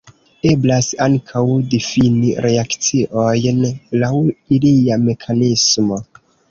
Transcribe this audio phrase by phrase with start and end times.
[0.51, 1.43] Eblas ankaŭ
[1.75, 3.63] difini reakciojn
[4.05, 4.13] laŭ
[4.59, 6.07] ilia mekanismo.